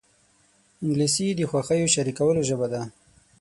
انګلیسي 0.83 1.27
د 1.35 1.39
خوښیو 1.49 1.91
شریکولو 1.93 2.41
ژبه 2.49 2.67
ده 2.73 2.81